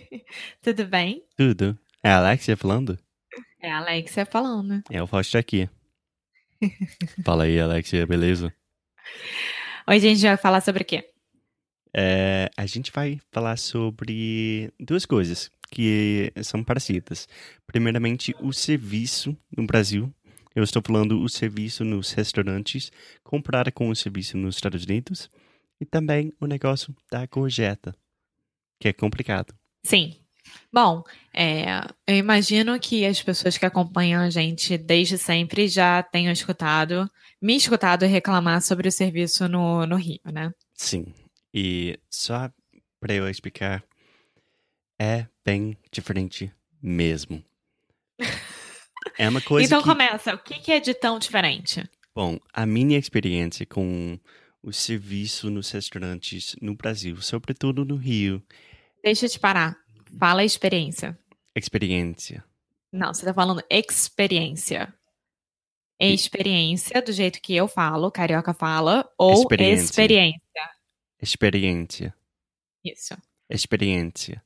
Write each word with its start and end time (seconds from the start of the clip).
tudo 0.62 0.86
bem? 0.86 1.22
tudo? 1.36 1.78
É 2.02 2.10
a 2.10 2.18
Alexia 2.18 2.56
falando? 2.56 2.98
É 3.60 3.70
a 3.70 3.78
Alexia 3.78 4.24
falando. 4.24 4.82
É 4.90 5.02
o 5.02 5.06
Foster 5.06 5.40
aqui. 5.40 5.68
Fala 7.24 7.44
aí, 7.44 7.60
Alexia, 7.60 8.06
beleza? 8.06 8.54
Hoje 9.88 10.06
a 10.06 10.14
gente 10.14 10.22
vai 10.22 10.36
falar 10.36 10.60
sobre 10.60 10.82
o 10.82 10.86
quê? 10.86 11.08
É, 11.94 12.50
a 12.56 12.66
gente 12.66 12.92
vai 12.92 13.20
falar 13.32 13.56
sobre 13.56 14.72
duas 14.78 15.06
coisas 15.06 15.50
que 15.70 16.32
são 16.42 16.62
parecidas. 16.62 17.28
Primeiramente, 17.66 18.34
o 18.40 18.52
serviço 18.52 19.36
no 19.56 19.66
Brasil. 19.66 20.12
Eu 20.54 20.62
estou 20.62 20.82
falando 20.84 21.20
o 21.20 21.28
serviço 21.28 21.84
nos 21.84 22.12
restaurantes 22.12 22.90
comparado 23.22 23.70
com 23.72 23.90
o 23.90 23.96
serviço 23.96 24.36
nos 24.36 24.56
Estados 24.56 24.84
Unidos. 24.84 25.30
E 25.80 25.84
também 25.84 26.32
o 26.40 26.46
negócio 26.46 26.94
da 27.10 27.26
gorjeta, 27.26 27.94
que 28.80 28.88
é 28.88 28.92
complicado. 28.92 29.54
Sim. 29.86 30.16
Bom, 30.72 31.04
é, 31.32 31.80
eu 32.08 32.16
imagino 32.16 32.78
que 32.80 33.06
as 33.06 33.22
pessoas 33.22 33.56
que 33.56 33.64
acompanham 33.64 34.20
a 34.20 34.28
gente 34.28 34.76
desde 34.76 35.16
sempre 35.16 35.68
já 35.68 36.02
tenham 36.02 36.32
escutado, 36.32 37.08
me 37.40 37.56
escutado 37.56 38.04
reclamar 38.04 38.60
sobre 38.60 38.88
o 38.88 38.92
serviço 38.92 39.48
no, 39.48 39.86
no 39.86 39.94
Rio, 39.94 40.20
né? 40.24 40.50
Sim. 40.74 41.14
E 41.54 41.96
só 42.10 42.50
para 42.98 43.14
eu 43.14 43.30
explicar, 43.30 43.84
é 45.00 45.26
bem 45.44 45.76
diferente 45.92 46.52
mesmo. 46.82 47.42
É 49.18 49.28
uma 49.28 49.40
coisa 49.40 49.64
então 49.64 49.80
que... 49.80 49.88
começa, 49.88 50.34
o 50.34 50.38
que, 50.38 50.54
que 50.54 50.72
é 50.72 50.80
de 50.80 50.92
tão 50.92 51.18
diferente? 51.18 51.88
Bom, 52.14 52.38
a 52.52 52.66
minha 52.66 52.98
experiência 52.98 53.64
com 53.64 54.18
o 54.62 54.72
serviço 54.72 55.48
nos 55.48 55.70
restaurantes 55.70 56.56
no 56.60 56.74
Brasil, 56.74 57.16
sobretudo 57.22 57.84
no 57.84 57.94
Rio, 57.94 58.42
Deixa 59.06 59.26
eu 59.26 59.30
te 59.30 59.38
parar. 59.38 59.78
Fala 60.18 60.42
experiência. 60.42 61.16
experiência. 61.54 62.44
Não, 62.92 63.14
você 63.14 63.24
tá 63.24 63.32
falando 63.32 63.62
experiência. 63.70 64.92
Experiência, 66.00 67.00
do 67.00 67.12
jeito 67.12 67.40
que 67.40 67.54
eu 67.54 67.68
falo, 67.68 68.10
carioca 68.10 68.52
fala, 68.52 69.08
ou 69.16 69.42
Experiência. 69.42 69.84
experiência. 69.84 70.70
Experiência. 71.22 72.14
Isso. 72.84 73.16
Experiência. 73.48 74.42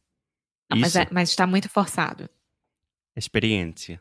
Não, 0.70 0.78
mas, 0.78 0.90
Isso. 0.90 0.98
é, 0.98 1.08
mas 1.10 1.34
tá 1.34 1.46
muito 1.46 1.70
forçado. 1.70 2.28
Experiência. 3.16 3.98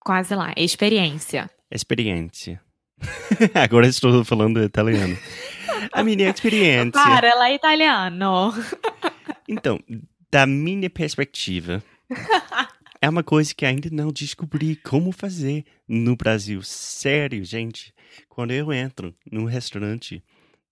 Quase 0.00 0.34
lá. 0.34 0.54
Experiência. 0.56 1.50
Experiência. 1.70 2.58
Agora 3.54 3.86
estou 3.86 4.24
falando 4.24 4.62
italiano. 4.62 5.14
A 5.92 6.02
minha 6.02 6.30
experiência. 6.30 6.90
Para, 6.92 7.28
ela 7.28 7.50
é 7.50 7.54
italiano. 7.54 8.54
Então, 9.48 9.80
da 10.30 10.46
minha 10.46 10.90
perspectiva, 10.90 11.82
é 13.00 13.08
uma 13.08 13.22
coisa 13.22 13.54
que 13.54 13.64
ainda 13.64 13.88
não 13.90 14.12
descobri 14.12 14.76
como 14.76 15.10
fazer 15.10 15.64
no 15.88 16.14
Brasil. 16.14 16.62
Sério, 16.62 17.42
gente. 17.44 17.94
Quando 18.28 18.50
eu 18.52 18.72
entro 18.72 19.14
num 19.30 19.44
restaurante 19.44 20.22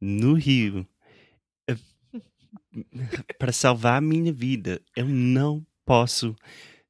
no 0.01 0.35
Rio, 0.35 0.87
para 3.39 3.53
salvar 3.53 3.99
a 3.99 4.01
minha 4.01 4.33
vida, 4.33 4.81
eu 4.95 5.07
não 5.07 5.65
posso 5.85 6.37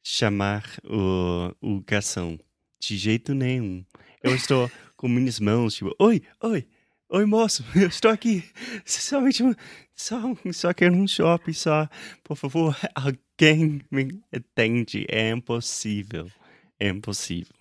chamar 0.03 0.65
o, 0.85 1.55
o 1.61 1.81
garçom 1.81 2.39
de 2.81 2.97
jeito 2.97 3.35
nenhum. 3.35 3.85
Eu 4.23 4.35
estou 4.35 4.71
com 4.97 5.09
minhas 5.09 5.39
mãos, 5.39 5.75
tipo, 5.75 5.95
oi, 5.99 6.23
oi, 6.41 6.67
oi, 7.09 7.25
moço, 7.25 7.65
eu 7.75 7.89
estou 7.89 8.11
aqui. 8.11 8.45
Somente 8.85 9.43
um, 9.43 9.55
só, 9.97 10.21
só 10.53 10.75
quero 10.75 10.95
um 10.95 11.09
shopping, 11.09 11.53
só, 11.53 11.89
por 12.23 12.37
favor, 12.37 12.77
alguém 12.95 13.81
me 13.91 14.21
atende. 14.33 15.07
É 15.09 15.31
impossível. 15.31 16.31
É 16.79 16.89
impossível. 16.89 17.55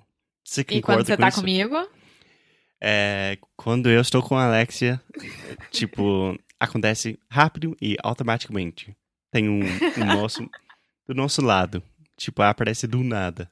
Você 0.43 0.61
E 0.69 0.81
quando 0.81 1.05
você 1.05 1.15
com 1.15 1.21
tá 1.21 1.29
isso? 1.29 1.39
comigo? 1.39 1.89
É, 2.81 3.37
quando 3.55 3.89
eu 3.89 4.01
estou 4.01 4.21
com 4.21 4.35
a 4.35 4.45
Alexia, 4.45 5.01
tipo, 5.71 6.37
acontece 6.59 7.17
rápido 7.29 7.75
e 7.81 7.95
automaticamente. 8.03 8.95
Tem 9.31 9.49
um, 9.49 9.61
um 9.61 10.05
nosso, 10.05 10.47
do 11.07 11.15
nosso 11.15 11.41
lado. 11.41 11.81
Tipo, 12.17 12.41
aparece 12.43 12.85
do 12.85 13.03
nada. 13.03 13.49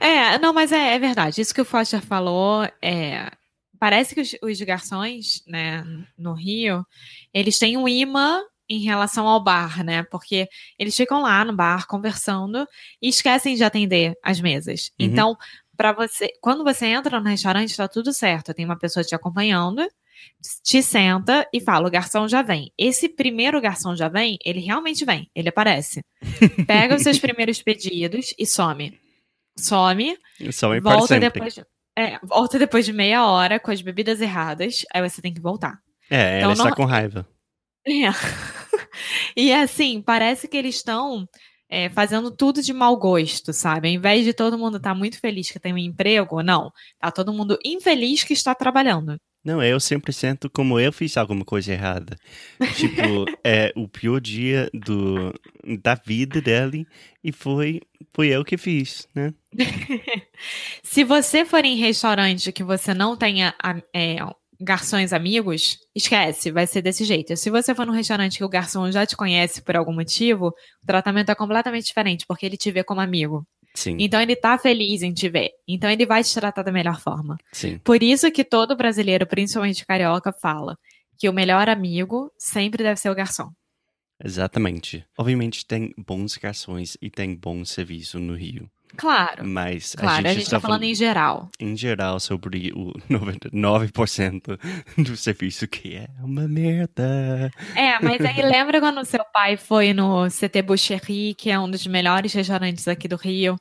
É, 0.00 0.38
não, 0.38 0.52
mas 0.52 0.72
é, 0.72 0.94
é 0.94 0.98
verdade. 0.98 1.40
Isso 1.40 1.54
que 1.54 1.60
o 1.60 1.64
Foster 1.64 2.00
falou 2.00 2.64
é. 2.80 3.30
Parece 3.78 4.14
que 4.14 4.20
os, 4.20 4.34
os 4.42 4.60
garçons, 4.62 5.42
né, 5.46 5.84
no 6.16 6.32
Rio, 6.32 6.84
eles 7.32 7.58
têm 7.58 7.76
um 7.76 7.88
imã 7.88 8.42
em 8.68 8.80
relação 8.80 9.26
ao 9.26 9.42
bar, 9.42 9.82
né? 9.82 10.02
Porque 10.04 10.46
eles 10.78 10.96
ficam 10.96 11.22
lá 11.22 11.44
no 11.44 11.54
bar 11.54 11.86
conversando 11.86 12.66
e 13.00 13.08
esquecem 13.08 13.54
de 13.56 13.64
atender 13.64 14.14
as 14.22 14.40
mesas. 14.40 14.90
Uhum. 15.00 15.06
Então, 15.06 15.36
para 15.76 15.92
você, 15.92 16.30
quando 16.40 16.62
você 16.62 16.86
entra 16.86 17.18
no 17.20 17.28
restaurante, 17.28 17.76
tá 17.76 17.88
tudo 17.88 18.12
certo. 18.12 18.52
Tem 18.52 18.64
uma 18.64 18.78
pessoa 18.78 19.02
te 19.04 19.14
acompanhando, 19.14 19.88
te 20.62 20.82
senta 20.82 21.48
e 21.52 21.60
fala: 21.60 21.88
o 21.88 21.90
garçom 21.90 22.28
já 22.28 22.42
vem. 22.42 22.70
Esse 22.76 23.08
primeiro 23.08 23.60
garçom 23.60 23.96
já 23.96 24.08
vem, 24.08 24.36
ele 24.44 24.60
realmente 24.60 25.04
vem, 25.04 25.30
ele 25.34 25.48
aparece. 25.48 26.02
Pega 26.66 26.96
os 26.96 27.02
seus 27.02 27.18
primeiros 27.20 27.62
pedidos 27.62 28.34
e 28.38 28.44
some. 28.44 29.00
Some, 29.56 30.16
é 30.74 30.80
para 30.80 30.94
volta 30.96 31.14
depois. 31.20 31.54
de- 31.54 31.64
É, 31.98 32.18
volta 32.22 32.58
depois 32.58 32.86
de 32.86 32.92
meia 32.92 33.26
hora 33.26 33.58
com 33.58 33.72
as 33.72 33.82
bebidas 33.82 34.20
erradas, 34.20 34.84
aí 34.94 35.08
você 35.08 35.20
tem 35.20 35.34
que 35.34 35.40
voltar. 35.40 35.80
É, 36.08 36.38
Então 36.38 36.52
ela 36.52 36.52
está 36.52 36.74
com 36.74 36.84
raiva. 36.84 37.26
É. 37.86 37.90
E 39.36 39.52
assim, 39.52 40.02
parece 40.02 40.48
que 40.48 40.56
eles 40.56 40.76
estão 40.76 41.28
é, 41.68 41.88
fazendo 41.90 42.34
tudo 42.34 42.62
de 42.62 42.72
mau 42.72 42.96
gosto, 42.96 43.52
sabe? 43.52 43.88
Ao 43.88 43.94
invés 43.94 44.24
de 44.24 44.32
todo 44.32 44.58
mundo 44.58 44.78
estar 44.78 44.94
muito 44.94 45.20
feliz 45.20 45.50
que 45.50 45.60
tem 45.60 45.72
um 45.72 45.78
emprego, 45.78 46.42
não. 46.42 46.72
Tá 46.98 47.10
todo 47.10 47.32
mundo 47.32 47.58
infeliz 47.64 48.24
que 48.24 48.32
está 48.32 48.54
trabalhando. 48.54 49.16
Não, 49.48 49.62
eu 49.62 49.80
sempre 49.80 50.12
sinto 50.12 50.50
como 50.50 50.78
eu 50.78 50.92
fiz 50.92 51.16
alguma 51.16 51.42
coisa 51.42 51.72
errada. 51.72 52.18
Tipo, 52.76 53.24
é 53.42 53.72
o 53.74 53.88
pior 53.88 54.20
dia 54.20 54.68
do, 54.74 55.32
da 55.80 55.94
vida 55.94 56.38
dele 56.38 56.86
e 57.24 57.32
foi, 57.32 57.80
foi 58.12 58.28
eu 58.28 58.44
que 58.44 58.58
fiz, 58.58 59.08
né? 59.14 59.32
Se 60.84 61.02
você 61.02 61.46
for 61.46 61.64
em 61.64 61.78
restaurante 61.78 62.52
que 62.52 62.62
você 62.62 62.92
não 62.92 63.16
tenha 63.16 63.54
é, 63.96 64.16
garçons 64.60 65.14
amigos, 65.14 65.78
esquece, 65.94 66.50
vai 66.50 66.66
ser 66.66 66.82
desse 66.82 67.06
jeito. 67.06 67.34
Se 67.34 67.48
você 67.48 67.74
for 67.74 67.86
num 67.86 67.94
restaurante 67.94 68.36
que 68.36 68.44
o 68.44 68.50
garçom 68.50 68.92
já 68.92 69.06
te 69.06 69.16
conhece 69.16 69.62
por 69.62 69.76
algum 69.76 69.94
motivo, 69.94 70.48
o 70.82 70.86
tratamento 70.86 71.30
é 71.30 71.34
completamente 71.34 71.86
diferente, 71.86 72.26
porque 72.28 72.44
ele 72.44 72.58
te 72.58 72.70
vê 72.70 72.84
como 72.84 73.00
amigo. 73.00 73.46
Sim, 73.74 73.96
Então 74.00 74.20
ele 74.20 74.34
tá 74.34 74.58
feliz 74.58 75.02
em 75.02 75.12
te 75.12 75.28
ver. 75.28 75.50
Então 75.66 75.90
ele 75.90 76.04
vai 76.06 76.22
te 76.24 76.34
tratar 76.34 76.62
da 76.62 76.72
melhor 76.72 77.00
forma. 77.00 77.36
sim. 77.52 77.78
Por 77.78 78.02
isso 78.02 78.30
que 78.30 78.44
todo 78.44 78.76
brasileiro, 78.76 79.26
principalmente 79.26 79.86
carioca, 79.86 80.32
fala 80.32 80.76
que 81.18 81.28
o 81.28 81.32
melhor 81.32 81.68
amigo 81.68 82.32
sempre 82.38 82.82
deve 82.82 82.98
ser 83.00 83.10
o 83.10 83.14
garçom. 83.14 83.50
Exatamente. 84.22 85.04
Obviamente 85.16 85.64
tem 85.64 85.94
bons 85.96 86.36
garçons 86.36 86.96
e 87.00 87.10
tem 87.10 87.34
bom 87.34 87.64
serviço 87.64 88.18
no 88.18 88.34
Rio. 88.34 88.70
Claro. 88.96 89.46
Mas 89.46 89.94
Claro, 89.94 90.26
a 90.26 90.30
a 90.30 90.32
gente, 90.32 90.40
gente 90.40 90.50
tá 90.50 90.58
está 90.58 90.60
falando 90.60 90.82
em 90.84 90.94
geral. 90.94 91.48
em 91.60 91.76
geral 91.76 92.18
sobre 92.20 92.72
o 92.74 92.92
99% 93.10 94.58
do 94.98 95.16
serviço 95.16 95.66
que 95.68 95.96
é 95.96 96.08
uma 96.22 96.46
merda. 96.48 97.50
É, 97.74 97.98
mas 98.02 98.20
aí 98.24 98.40
lembra 98.42 98.80
quando 98.80 99.04
seu 99.04 99.24
pai 99.32 99.56
foi 99.56 99.92
no 99.92 100.26
CT 100.28 100.62
Boucherie, 100.62 101.34
que 101.34 101.50
é 101.50 101.58
um 101.58 101.70
dos 101.70 101.86
melhores 101.86 102.32
restaurantes 102.32 102.88
aqui 102.88 103.06
do 103.08 103.16
Rio, 103.16 103.56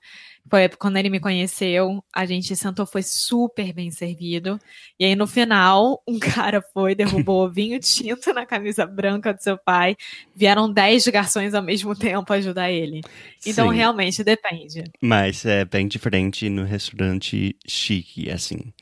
Foi 0.50 0.70
quando 0.70 0.98
ele 0.98 1.10
me 1.10 1.20
conheceu, 1.20 2.04
a 2.14 2.26
gente 2.26 2.56
sentou, 2.56 2.86
foi 2.86 3.04
super 3.04 3.74
bem 3.74 3.92
servido. 3.92 4.60
E 5.00 5.06
aí, 5.06 5.16
no 5.16 5.28
final, 5.28 6.02
um 6.08 6.18
cara 6.20 6.62
foi, 6.74 6.96
derrubou 6.96 7.50
vinho 7.52 7.80
tinto 7.80 8.34
na 8.34 8.46
camisa 8.46 8.86
branca 8.86 9.34
do 9.34 9.42
seu 9.42 9.58
pai. 9.58 9.96
Vieram 10.36 10.72
10 10.72 11.08
garçons 11.08 11.54
ao 11.54 11.64
mesmo 11.64 11.96
tempo 11.96 12.32
ajudar 12.34 12.72
ele. 12.72 13.02
Então, 13.46 13.70
Sim. 13.70 13.76
realmente, 13.76 14.24
depende. 14.24 14.84
Mas 15.02 15.46
é 15.46 15.66
bem 15.66 15.88
diferente 15.88 16.50
no 16.50 16.64
restaurante 16.64 17.56
chique, 17.68 18.30
assim. 18.30 18.74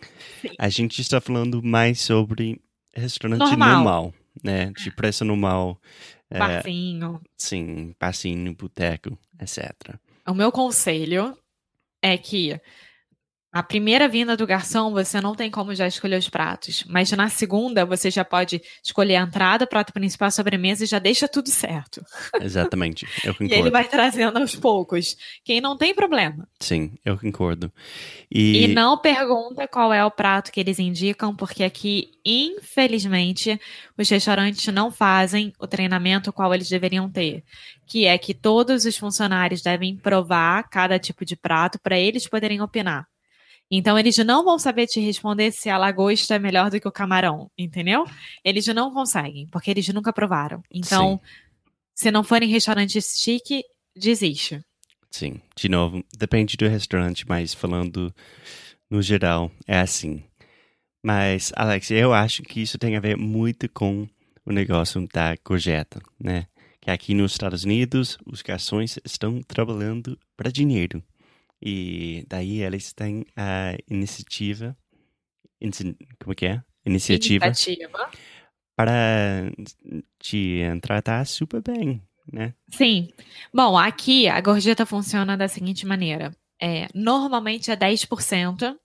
Sim. 0.42 0.50
A 0.60 0.70
gente 0.70 1.02
está 1.02 1.20
falando 1.20 1.62
mais 1.64 2.02
sobre 2.02 2.62
restaurante 2.94 3.40
Normal. 3.40 3.70
normal, 3.76 4.14
né? 4.44 4.72
De 4.78 4.92
preço 4.92 5.26
normal, 5.26 5.80
é, 6.30 6.40
Barzinho. 6.40 7.22
sim, 7.38 7.94
passinho, 8.00 8.54
boteco, 8.56 9.18
etc. 9.40 9.74
O 10.28 10.34
meu 10.34 10.52
conselho 10.52 11.38
é 12.06 12.18
que 12.18 12.60
a 13.56 13.63
primeira 13.63 14.10
vinda 14.10 14.36
do 14.36 14.46
garçom 14.46 14.92
você 14.92 15.22
não 15.22 15.34
tem 15.34 15.50
como 15.50 15.74
já 15.74 15.88
escolher 15.88 16.18
os 16.18 16.28
pratos, 16.28 16.84
mas 16.90 17.10
na 17.13 17.30
segunda 17.30 17.86
você 17.86 18.12
já 18.12 18.25
pode 18.25 18.62
escolher 18.84 19.16
a 19.16 19.22
entrada, 19.22 19.66
prato 19.66 19.94
principal, 19.94 20.30
sobremesa 20.30 20.84
e 20.84 20.88
já 20.88 21.00
deixa 21.00 21.25
tudo 21.25 21.50
certo. 21.50 22.04
Exatamente, 22.42 23.07
eu 23.24 23.34
E 23.40 23.46
ele 23.46 23.50
concordo. 23.50 23.72
vai 23.72 23.86
trazendo 23.86 24.40
aos 24.40 24.57
poucos. 24.57 25.16
Quem 25.42 25.62
não 25.62 25.78
tem 25.78 25.96
problema. 25.96 26.46
Sim, 26.60 26.96
eu 27.06 27.18
concordo. 27.18 27.72
E... 28.30 28.66
E, 28.66 28.68
não 28.68 28.98
pergunta 28.98 29.66
qual 29.69 29.94
é 29.94 30.04
o 30.04 30.12
prato 30.12 30.51
que 30.51 30.60
eles 30.60 30.78
indicam, 30.78 31.34
porque 31.34 31.63
aqui, 31.63 32.12
infelizmente, 32.25 33.58
os 33.98 34.10
restaurantes 34.10 34.68
não 34.74 34.92
fazem 34.92 35.54
o 35.58 35.66
treinamento 35.66 36.34
qual 36.34 36.54
eles 36.54 36.68
deveriam 36.68 37.10
ter. 37.10 37.42
Que 37.88 38.06
é 38.06 38.18
que 38.18 38.34
todos 38.34 38.84
os 38.84 38.98
funcionários 38.98 39.62
devem 39.62 39.96
provar 39.96 40.68
cada 40.69 41.00
tipo 41.00 41.24
de 41.24 41.38
prato 41.38 41.80
para 41.80 41.98
eles 41.98 42.28
poderem 42.28 42.60
opinar. 42.60 43.08
Então, 43.70 43.98
eles 43.98 44.18
não 44.18 44.44
vão 44.44 44.60
saber 44.60 44.88
te 44.88 45.00
responder 45.00 45.52
se 45.52 45.70
a 45.70 45.78
lagosta 45.78 46.36
é 46.36 46.40
melhor 46.40 46.70
do 46.70 46.80
que 46.80 46.88
o 46.88 46.92
camarão, 46.92 47.50
entendeu? 47.58 48.06
Eles 48.44 48.68
não 48.68 48.94
conseguem, 48.94 49.48
porque 49.52 49.72
eles 49.72 49.88
nunca 49.90 50.14
provaram. 50.14 50.62
Então, 50.72 51.20
se 51.94 52.12
não 52.12 52.24
for 52.24 52.44
em 52.44 52.50
restaurante 52.50 53.02
chique, 53.02 53.64
desiste. 53.96 54.62
sim, 55.10 55.40
de 55.56 55.70
novo, 55.70 56.04
depende 56.18 56.58
do 56.58 56.68
restaurante, 56.68 57.26
mas 57.28 57.54
falando 57.54 58.14
no 58.90 59.02
geral, 59.02 59.52
é 59.66 59.80
assim. 59.80 60.24
Mas, 61.04 61.52
Alex, 61.56 61.92
eu 61.92 62.14
acho 62.14 62.44
que 62.44 62.62
isso 62.62 62.78
tem 62.78 62.96
a 62.96 63.00
ver 63.00 63.16
muito 63.16 63.70
com 63.70 64.08
o 64.46 64.52
negócio 64.52 65.08
da 65.14 65.36
gorjeta, 65.44 66.02
né? 66.20 66.48
Que 66.82 66.92
aqui 66.92 67.14
nos 67.14 67.32
Estados 67.32 67.64
Unidos, 67.64 68.18
os 68.26 68.42
garçons 68.42 69.00
estão 69.06 69.42
trabalhando 69.42 70.18
para 70.36 70.52
dinheiro. 70.52 71.04
E 71.62 72.25
daí 72.28 72.62
eles 72.62 72.94
têm 72.94 73.25
a 73.36 73.75
iniciativa. 73.90 74.75
Como 76.24 76.36
que 76.36 76.46
é? 76.46 76.63
Iniciativa 76.86 77.48
Iniciativa. 77.48 78.12
para 78.78 79.52
te 80.19 80.60
tratar 80.81 81.25
super 81.25 81.62
bem, 81.62 82.02
né? 82.31 82.54
Sim. 82.69 83.10
Bom, 83.54 83.78
aqui 83.78 84.28
a 84.28 84.40
gorjeta 84.42 84.86
funciona 84.86 85.36
da 85.36 85.48
seguinte 85.48 85.86
maneira. 85.86 86.36
É, 86.62 86.88
normalmente 86.94 87.72
é 87.72 87.75
10% 87.75 88.78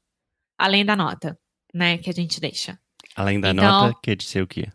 além 0.59 0.85
da 0.85 0.97
nota, 0.97 1.39
né, 1.75 1.99
que 1.99 2.09
a 2.11 2.13
gente 2.13 2.41
deixa. 2.41 2.79
Além 3.15 3.41
da 3.41 3.51
Então- 3.51 3.65
nota, 3.65 3.99
quer 4.03 4.17
dizer 4.17 4.43
o 4.43 4.47
quê? 4.47 4.67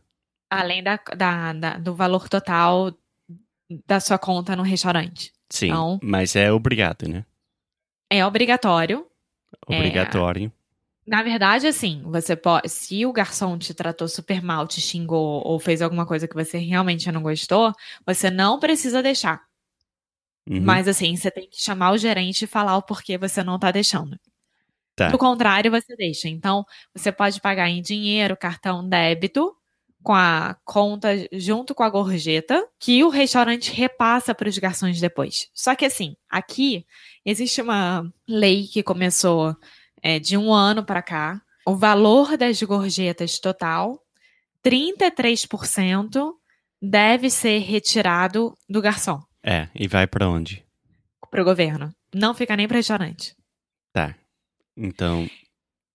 Além 0.49 0.83
da, 0.83 0.97
da- 1.17 1.53
da- 1.53 1.77
do 1.77 1.95
valor 1.95 2.29
total 2.29 2.93
da 3.87 3.99
sua 3.99 4.17
conta 4.19 4.55
no 4.55 4.63
restaurante. 4.63 5.31
Sim, 5.49 5.67
Então- 5.67 5.99
mas 6.03 6.35
é 6.35 6.51
obrigado, 6.51 7.07
né? 7.07 7.25
É 8.17 8.25
obrigatório. 8.25 9.05
É. 9.69 9.75
Obrigatório. 9.77 10.51
Na 11.07 11.21
verdade, 11.21 11.67
assim, 11.67 12.01
você 12.05 12.35
pode. 12.35 12.67
Se 12.69 13.05
o 13.05 13.13
garçom 13.13 13.57
te 13.57 13.73
tratou 13.73 14.07
super 14.07 14.41
mal, 14.41 14.67
te 14.67 14.81
xingou 14.81 15.41
ou 15.45 15.59
fez 15.59 15.81
alguma 15.81 16.05
coisa 16.05 16.27
que 16.27 16.33
você 16.33 16.57
realmente 16.57 17.11
não 17.11 17.21
gostou, 17.21 17.71
você 18.05 18.31
não 18.31 18.59
precisa 18.59 19.03
deixar. 19.03 19.43
Uhum, 20.47 20.61
Mas 20.61 20.87
assim, 20.87 21.15
você 21.15 21.31
tem 21.31 21.47
que 21.49 21.61
chamar 21.61 21.91
o 21.91 21.97
gerente 21.97 22.43
e 22.43 22.47
falar 22.47 22.77
o 22.77 22.83
porquê 22.83 23.17
você 23.17 23.43
não 23.43 23.59
tá 23.59 23.71
deixando. 23.71 24.17
Tá. 24.95 25.09
Do 25.09 25.17
contrário, 25.17 25.71
você 25.71 25.95
deixa. 25.95 26.29
Então, 26.29 26.65
você 26.93 27.11
pode 27.11 27.41
pagar 27.41 27.69
em 27.69 27.81
dinheiro, 27.81 28.37
cartão 28.37 28.87
débito, 28.87 29.55
com 30.05 30.13
a 30.13 30.55
conta 30.63 31.09
junto 31.33 31.73
com 31.73 31.81
a 31.83 31.89
gorjeta, 31.89 32.65
que 32.79 33.03
o 33.03 33.09
restaurante 33.09 33.73
repassa 33.73 34.35
para 34.35 34.47
os 34.47 34.57
garçons 34.57 35.01
depois. 35.01 35.49
Só 35.51 35.73
que 35.75 35.83
assim, 35.83 36.15
aqui 36.29 36.85
existe 37.25 37.59
uma 37.59 38.07
lei 38.27 38.67
que 38.67 38.83
começou 38.83 39.55
é, 40.03 40.19
de 40.19 40.37
um 40.37 40.53
ano 40.53 40.85
para 40.85 41.01
cá. 41.01 41.41
O 41.65 41.75
valor 41.75 42.37
das 42.37 42.61
gorjetas 42.61 43.39
total, 43.39 43.99
33% 44.63 46.33
deve 46.81 47.29
ser 47.29 47.59
retirado 47.59 48.55
do 48.69 48.81
garçom 48.81 49.19
É, 49.43 49.67
e 49.73 49.87
vai 49.87 50.05
pra 50.07 50.29
onde? 50.29 50.63
para 51.31 51.41
o 51.41 51.45
governo. 51.45 51.93
Não 52.13 52.33
fica 52.33 52.55
nem 52.55 52.65
para 52.67 52.77
restaurante. 52.77 53.35
Tá. 53.91 54.15
Então, 54.77 55.27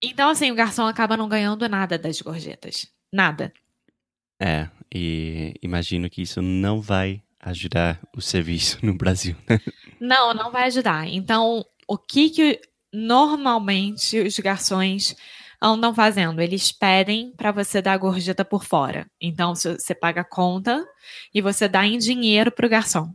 Então, 0.02 0.28
assim, 0.28 0.50
o 0.50 0.54
garçom 0.54 0.86
acaba 0.86 1.16
não 1.16 1.28
ganhando 1.28 1.66
nada 1.68 1.96
das 1.96 2.20
gorjetas. 2.20 2.86
Nada. 3.12 3.50
É, 4.40 4.68
e 4.92 5.54
imagino 5.62 6.08
que 6.08 6.22
isso 6.22 6.40
não 6.40 6.80
vai 6.80 7.22
ajudar 7.40 8.00
o 8.16 8.20
serviço 8.22 8.78
no 8.84 8.94
Brasil, 8.94 9.36
né? 9.48 9.60
Não, 10.00 10.32
não 10.32 10.50
vai 10.50 10.64
ajudar. 10.64 11.06
Então, 11.06 11.64
o 11.86 11.98
que 11.98 12.30
que 12.30 12.60
normalmente 12.92 14.18
os 14.18 14.38
garçons 14.38 15.14
andam 15.60 15.94
fazendo? 15.94 16.40
Eles 16.40 16.72
pedem 16.72 17.32
para 17.36 17.52
você 17.52 17.82
dar 17.82 17.92
a 17.92 17.98
gorjeta 17.98 18.44
por 18.44 18.64
fora. 18.64 19.06
Então, 19.20 19.54
você 19.54 19.94
paga 19.94 20.22
a 20.22 20.24
conta 20.24 20.82
e 21.34 21.42
você 21.42 21.68
dá 21.68 21.86
em 21.86 21.98
dinheiro 21.98 22.50
para 22.50 22.66
o 22.66 22.70
garçom. 22.70 23.14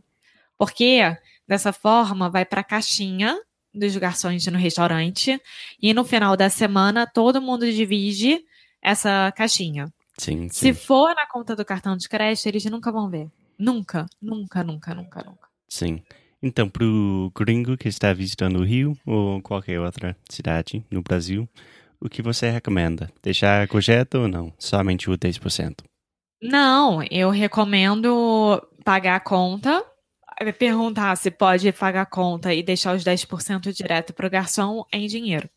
Porque 0.56 1.00
dessa 1.46 1.72
forma 1.72 2.30
vai 2.30 2.44
para 2.44 2.60
a 2.60 2.64
caixinha 2.64 3.36
dos 3.74 3.96
garçons 3.96 4.46
no 4.46 4.58
restaurante 4.58 5.40
e 5.82 5.92
no 5.92 6.04
final 6.04 6.36
da 6.36 6.48
semana 6.48 7.06
todo 7.06 7.42
mundo 7.42 7.70
divide 7.70 8.42
essa 8.80 9.32
caixinha. 9.36 9.92
Sim, 10.18 10.48
Se 10.48 10.72
sim, 10.72 10.74
for 10.74 11.14
na 11.14 11.26
conta 11.26 11.54
do 11.56 11.64
cartão 11.64 11.96
de 11.96 12.08
crédito, 12.08 12.46
eles 12.46 12.64
nunca 12.66 12.90
vão 12.92 13.08
ver. 13.10 13.30
Nunca, 13.58 14.06
nunca, 14.20 14.62
nunca, 14.64 14.94
nunca, 14.94 15.22
nunca. 15.22 15.48
sim. 15.68 16.02
Então, 16.42 16.68
pro 16.68 17.32
gringo 17.34 17.76
que 17.76 17.88
está 17.88 18.12
visitando 18.12 18.58
o 18.60 18.64
Rio 18.64 18.96
ou 19.06 19.40
qualquer 19.42 19.80
outra 19.80 20.16
cidade 20.30 20.84
no 20.90 21.02
Brasil, 21.02 21.48
o 22.00 22.08
que 22.08 22.22
você 22.22 22.50
recomenda? 22.50 23.10
Deixar 23.22 23.62
a 23.62 23.66
gorjeta 23.66 24.18
ou 24.18 24.28
não? 24.28 24.52
Somente 24.58 25.10
o 25.10 25.16
10%? 25.16 25.82
Não, 26.42 27.02
eu 27.10 27.30
recomendo 27.30 28.62
pagar 28.84 29.16
a 29.16 29.20
conta, 29.20 29.84
perguntar 30.58 31.16
se 31.16 31.30
pode 31.30 31.72
pagar 31.72 32.02
a 32.02 32.06
conta 32.06 32.52
e 32.54 32.62
deixar 32.62 32.94
os 32.94 33.02
10% 33.04 33.72
direto 33.72 34.12
pro 34.12 34.30
garçom 34.30 34.84
em 34.92 35.06
dinheiro. 35.06 35.48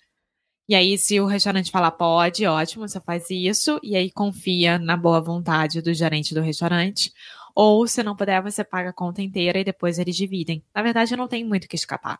E 0.69 0.75
aí, 0.75 0.99
se 0.99 1.19
o 1.19 1.25
restaurante 1.25 1.71
falar 1.71 1.89
pode, 1.89 2.45
ótimo, 2.45 2.87
você 2.87 3.01
faz 3.01 3.27
isso, 3.31 3.79
e 3.81 3.95
aí 3.95 4.11
confia 4.11 4.77
na 4.77 4.95
boa 4.95 5.19
vontade 5.19 5.81
do 5.81 5.91
gerente 5.95 6.35
do 6.35 6.41
restaurante. 6.41 7.11
Ou, 7.55 7.87
se 7.87 8.03
não 8.03 8.15
puder, 8.15 8.39
você 8.39 8.63
paga 8.63 8.91
a 8.91 8.93
conta 8.93 9.19
inteira 9.19 9.57
e 9.57 9.63
depois 9.63 9.97
eles 9.97 10.15
dividem. 10.15 10.63
Na 10.71 10.83
verdade, 10.83 11.15
não 11.15 11.27
tem 11.27 11.43
muito 11.43 11.65
o 11.65 11.67
que 11.67 11.75
escapar. 11.75 12.19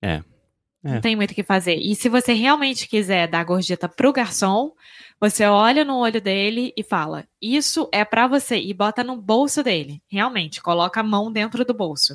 É. 0.00 0.22
É. 0.82 0.94
Não 0.94 1.00
tem 1.02 1.14
muito 1.14 1.32
o 1.32 1.34
que 1.34 1.42
fazer. 1.42 1.76
E 1.76 1.94
se 1.94 2.08
você 2.08 2.32
realmente 2.32 2.88
quiser 2.88 3.28
dar 3.28 3.40
a 3.40 3.44
gorjeta 3.44 3.86
pro 3.86 4.14
garçom, 4.14 4.72
você 5.20 5.44
olha 5.44 5.84
no 5.84 5.98
olho 5.98 6.22
dele 6.22 6.72
e 6.78 6.82
fala: 6.82 7.28
Isso 7.40 7.86
é 7.92 8.02
pra 8.02 8.26
você. 8.26 8.56
E 8.56 8.72
bota 8.72 9.04
no 9.04 9.14
bolso 9.14 9.62
dele. 9.62 10.02
Realmente, 10.08 10.62
coloca 10.62 11.00
a 11.00 11.04
mão 11.04 11.30
dentro 11.30 11.66
do 11.66 11.74
bolso. 11.74 12.14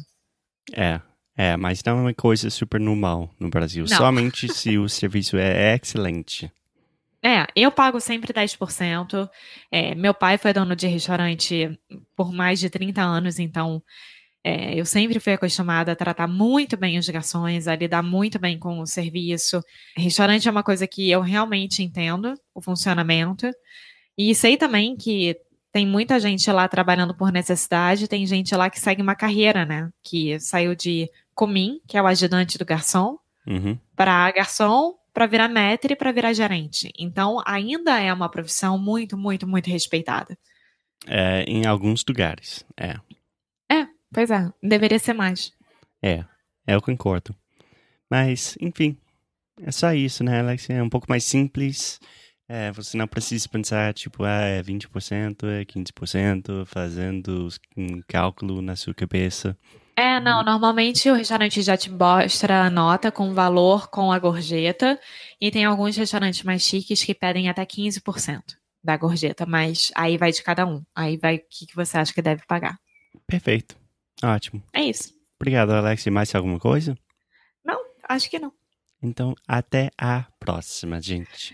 É, 0.74 1.00
é, 1.42 1.56
mas 1.56 1.82
não 1.86 2.00
é 2.00 2.02
uma 2.02 2.14
coisa 2.14 2.50
super 2.50 2.82
normal 2.82 3.34
no 3.40 3.50
Brasil. 3.50 3.86
Não. 3.90 3.96
Somente 3.96 4.54
se 4.54 4.78
o 4.78 4.90
serviço 4.90 5.38
é 5.38 5.74
excelente. 5.82 6.52
É, 7.24 7.46
eu 7.56 7.72
pago 7.72 7.98
sempre 8.02 8.34
10%. 8.34 9.30
É, 9.72 9.96
meu 9.96 10.14
pai 10.14 10.38
foi 10.38 10.52
dono 10.52 10.76
de 10.76 10.86
restaurante 10.86 11.80
por 12.14 12.34
mais 12.34 12.60
de 12.60 12.70
30 12.70 13.02
anos, 13.02 13.40
então 13.40 13.82
é, 14.44 14.78
eu 14.78 14.86
sempre 14.86 15.18
fui 15.18 15.32
acostumada 15.32 15.94
a 15.94 15.96
tratar 15.96 16.28
muito 16.28 16.76
bem 16.76 17.00
os 17.00 17.08
garçons, 17.08 17.70
a 17.70 17.76
lidar 17.78 18.04
muito 18.04 18.38
bem 18.38 18.60
com 18.60 18.82
o 18.82 18.86
serviço. 18.86 19.62
Restaurante 19.96 20.46
é 20.46 20.52
uma 20.52 20.64
coisa 20.64 20.86
que 20.86 21.10
eu 21.10 21.22
realmente 21.22 21.82
entendo 21.82 22.34
o 22.54 22.62
funcionamento. 22.62 23.50
E 24.18 24.36
sei 24.36 24.58
também 24.58 24.98
que 24.98 25.38
tem 25.72 25.86
muita 25.86 26.20
gente 26.20 26.50
lá 26.52 26.68
trabalhando 26.68 27.14
por 27.16 27.32
necessidade, 27.32 28.08
tem 28.08 28.26
gente 28.26 28.56
lá 28.56 28.70
que 28.70 28.80
segue 28.80 29.02
uma 29.02 29.16
carreira, 29.16 29.66
né? 29.66 29.90
Que 30.04 30.40
saiu 30.40 30.76
de 30.76 31.10
comim, 31.36 31.80
que 31.88 31.98
é 31.98 32.02
o 32.02 32.08
ajudante 32.08 32.58
do 32.58 32.66
garçom, 32.66 33.18
Uhum. 33.48 33.78
para 33.96 34.32
garçom, 34.32 34.96
para 35.14 35.26
virar 35.26 35.50
maître 35.50 35.94
e 35.94 35.96
para 35.96 36.12
virar 36.12 36.34
gerente. 36.34 36.92
Então, 36.98 37.42
ainda 37.46 38.00
é 38.00 38.14
uma 38.14 38.30
profissão 38.30 38.78
muito, 38.78 39.18
muito, 39.18 39.48
muito 39.48 39.70
respeitada. 39.70 40.38
É, 41.08 41.44
em 41.48 41.66
alguns 41.66 42.04
lugares, 42.08 42.66
é. 42.78 42.96
Pois 44.12 44.32
é, 44.32 44.52
deveria 44.64 44.98
ser 44.98 45.14
mais. 45.14 45.54
É, 46.02 46.26
eu 46.66 46.82
concordo. 46.82 47.36
Mas, 48.10 48.58
enfim, 48.60 48.98
é 49.62 49.72
só 49.72 49.94
isso, 49.94 50.24
né, 50.24 50.40
Alex? 50.40 50.68
É 50.68 50.82
um 50.82 50.90
pouco 50.90 51.06
mais 51.08 51.24
simples. 51.24 52.00
É, 52.52 52.72
você 52.72 52.98
não 52.98 53.08
precisa 53.08 53.48
pensar, 53.48 53.94
tipo, 53.94 54.24
ah, 54.24 54.42
é 54.42 54.64
20%, 54.64 55.44
é 55.48 55.64
15%, 55.64 56.66
fazendo 56.66 57.48
um 57.78 58.02
cálculo 58.08 58.60
na 58.60 58.76
sua 58.76 58.92
cabeça. 58.92 59.56
É, 59.96 60.20
não, 60.20 60.44
normalmente 60.44 61.08
o 61.12 61.14
restaurante 61.14 61.62
já 61.62 61.78
te 61.78 61.92
mostra 61.92 62.64
a 62.64 62.70
nota 62.72 63.12
com 63.12 63.36
valor 63.36 63.88
com 63.90 64.12
a 64.12 64.18
gorjeta, 64.18 65.00
e 65.40 65.52
tem 65.52 65.64
alguns 65.64 65.96
restaurantes 65.96 66.42
mais 66.42 66.64
chiques 66.64 67.04
que 67.04 67.14
pedem 67.14 67.50
até 67.50 67.64
15% 67.64 68.42
da 68.84 68.98
gorjeta, 68.98 69.46
mas 69.46 69.92
aí 69.94 70.18
vai 70.18 70.32
de 70.32 70.42
cada 70.42 70.66
um. 70.66 70.82
Aí 70.96 71.18
vai 71.18 71.36
o 71.36 71.42
que, 71.48 71.68
que 71.68 71.76
você 71.76 72.00
acha 72.00 72.12
que 72.12 72.22
deve 72.22 72.44
pagar. 72.48 72.80
Perfeito. 73.28 73.78
Ótimo. 74.24 74.64
É 74.74 74.84
isso. 74.84 75.14
Obrigado, 75.40 75.72
Alex. 75.72 76.04
E 76.04 76.10
mais 76.10 76.34
alguma 76.34 76.60
coisa? 76.60 76.98
Não, 77.64 77.80
acho 78.08 78.28
que 78.28 78.40
não. 78.40 78.52
Então, 79.04 79.36
até 79.48 79.92
a 79.98 80.26
próxima, 80.40 81.00
gente. 81.00 81.54